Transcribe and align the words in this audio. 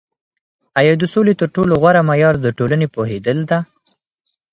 آیا 0.79 0.93
د 0.97 1.03
سولي 1.13 1.33
تر 1.41 1.47
ټولو 1.55 1.73
غوره 1.81 2.01
معیار 2.09 2.35
د 2.41 2.47
ټولني 2.57 2.87
پوهیدل 2.95 3.39
ده؟ 3.49 3.59